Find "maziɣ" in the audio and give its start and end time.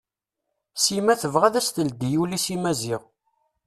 2.63-3.01